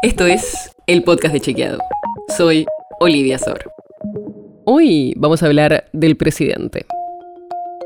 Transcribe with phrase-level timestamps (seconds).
[0.00, 1.80] Esto es el podcast de Chequeado.
[2.36, 2.66] Soy
[3.00, 3.72] Olivia Sor.
[4.64, 6.86] Hoy vamos a hablar del presidente.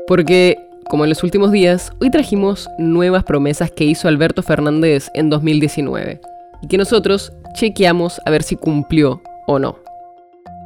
[0.05, 5.31] Porque, como en los últimos días, hoy trajimos nuevas promesas que hizo Alberto Fernández en
[5.31, 6.21] 2019
[6.61, 9.79] y que nosotros chequeamos a ver si cumplió o no.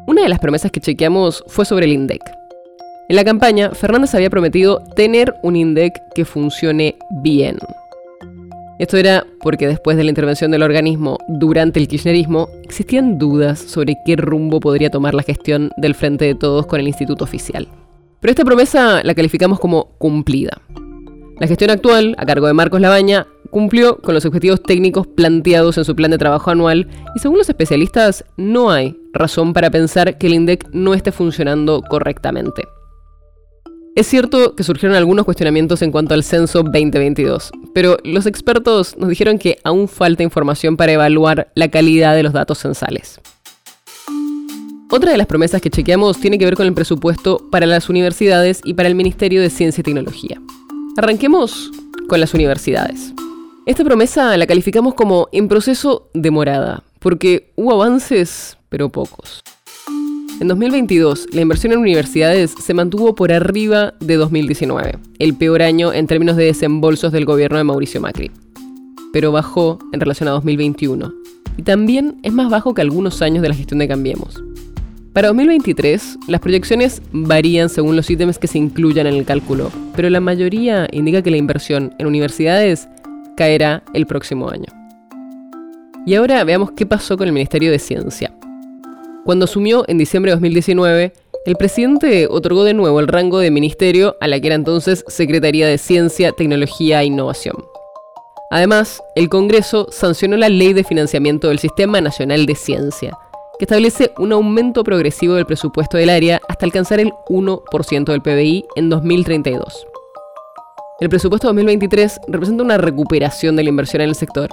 [0.06, 2.24] Una de las promesas que chequeamos fue sobre el INDEC.
[3.08, 7.58] En la campaña, Fernández había prometido tener un INDEC que funcione bien.
[8.80, 13.96] Esto era porque después de la intervención del organismo durante el kirchnerismo, existían dudas sobre
[14.06, 17.68] qué rumbo podría tomar la gestión del Frente de Todos con el Instituto Oficial.
[18.20, 20.62] Pero esta promesa la calificamos como cumplida.
[21.40, 25.86] La gestión actual, a cargo de Marcos Labaña, cumplió con los objetivos técnicos planteados en
[25.86, 30.28] su plan de trabajo anual y según los especialistas no hay razón para pensar que
[30.28, 32.64] el INDEC no esté funcionando correctamente.
[33.96, 39.08] Es cierto que surgieron algunos cuestionamientos en cuanto al censo 2022, pero los expertos nos
[39.08, 43.22] dijeron que aún falta información para evaluar la calidad de los datos censales.
[44.90, 48.62] Otra de las promesas que chequeamos tiene que ver con el presupuesto para las universidades
[48.64, 50.42] y para el Ministerio de Ciencia y Tecnología.
[50.98, 51.70] Arranquemos
[52.10, 53.14] con las universidades.
[53.68, 59.44] Esta promesa la calificamos como en proceso de morada, porque hubo avances, pero pocos.
[60.40, 65.92] En 2022, la inversión en universidades se mantuvo por arriba de 2019, el peor año
[65.92, 68.30] en términos de desembolsos del gobierno de Mauricio Macri.
[69.12, 71.12] Pero bajó en relación a 2021.
[71.58, 74.44] Y también es más bajo que algunos años de la gestión de Cambiemos.
[75.12, 80.08] Para 2023, las proyecciones varían según los ítems que se incluyan en el cálculo, pero
[80.12, 82.88] la mayoría indica que la inversión en universidades
[83.36, 84.68] caerá el próximo año.
[86.06, 88.37] Y ahora veamos qué pasó con el Ministerio de Ciencia.
[89.28, 91.12] Cuando asumió en diciembre de 2019,
[91.46, 95.68] el presidente otorgó de nuevo el rango de ministerio a la que era entonces Secretaría
[95.68, 97.58] de Ciencia, Tecnología e Innovación.
[98.52, 103.18] Además, el Congreso sancionó la Ley de Financiamiento del Sistema Nacional de Ciencia,
[103.60, 108.64] que establece un aumento progresivo del presupuesto del área hasta alcanzar el 1% del PBI
[108.78, 109.88] en 2032.
[111.02, 114.50] El presupuesto 2023 representa una recuperación de la inversión en el sector,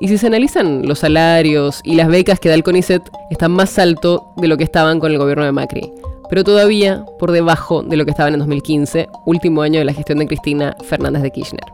[0.00, 3.78] y si se analizan los salarios y las becas que da el CONICET, están más
[3.78, 5.92] alto de lo que estaban con el gobierno de Macri,
[6.28, 10.18] pero todavía por debajo de lo que estaban en 2015, último año de la gestión
[10.18, 11.64] de Cristina Fernández de Kirchner.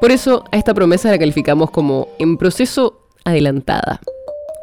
[0.00, 4.00] Por eso a esta promesa la calificamos como en proceso adelantada.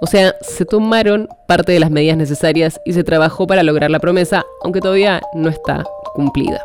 [0.01, 3.99] O sea, se tomaron parte de las medidas necesarias y se trabajó para lograr la
[3.99, 6.61] promesa, aunque todavía no está cumplida.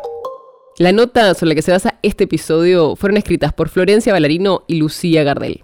[0.77, 4.75] La nota sobre la que se basa este episodio fueron escritas por Florencia Ballarino y
[4.75, 5.63] Lucía Gardel.